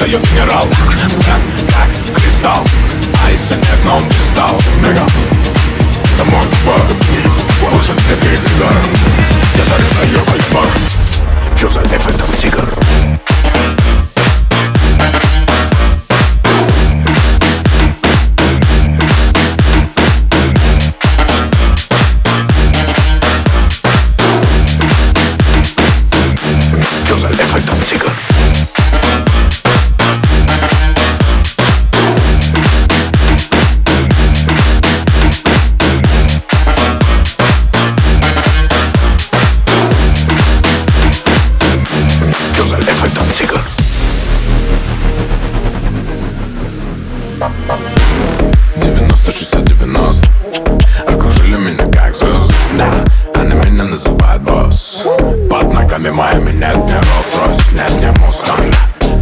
Взгляд 0.00 1.40
как 1.68 2.16
кристалл 2.16 2.64
Айса 3.26 3.56
нет, 3.56 3.78
но 3.84 3.98
он 3.98 4.08
пристал 4.08 4.58
Мега 4.82 5.06
Это 6.14 6.24
мой 6.24 6.40
выбор 6.40 6.80
Больше 7.60 7.92
никаких 7.92 8.32
игр 8.32 8.72
Я 9.56 9.62
заряжаю 9.62 10.24
калибр 10.24 10.68
Чё 11.54 11.68
за 11.68 11.80
лев, 11.80 12.08
Ногами 56.00 56.16
моими 56.16 56.52
нет 56.52 56.76
ни 56.78 56.94
Rolls-Royce, 56.94 57.74
нет 57.74 57.92
ни 58.00 58.20
Мустанг 58.20 58.74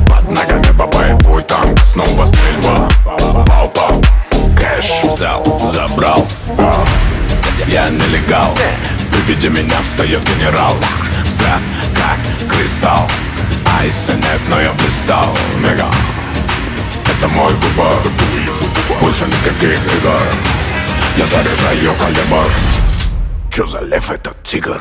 Под 0.06 0.30
ногами 0.30 0.78
по 0.78 0.86
боевой 0.86 1.42
танк 1.42 1.76
Снова 1.80 2.24
стрельба 2.24 2.88
Пау-пау 3.04 4.04
Кэш 4.56 5.10
взял, 5.10 5.42
забрал 5.74 6.24
Я 7.66 7.88
нелегал 7.90 8.54
При 9.10 9.20
виде 9.22 9.48
меня 9.48 9.82
встает 9.82 10.22
генерал 10.22 10.76
Взгляд 11.26 11.60
как 11.96 12.48
кристалл 12.48 13.08
Айса 13.80 14.14
нет, 14.14 14.40
но 14.48 14.60
я 14.60 14.70
пристал 14.70 15.36
Мега 15.60 15.86
это 17.10 17.26
мой 17.26 17.52
выбор. 17.52 17.96
Больше 19.00 19.24
никаких 19.24 19.72
игр. 19.72 20.20
Я 21.16 21.24
заряжаю 21.24 21.92
калибр 21.98 22.48
Чё 23.50 23.66
за 23.66 23.80
лев, 23.80 24.08
этот 24.12 24.40
тигр 24.44 24.80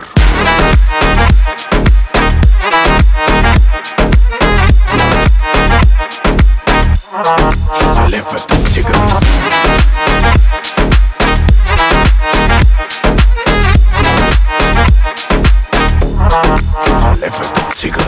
efekt 17.28 17.78
cigar. 17.78 18.08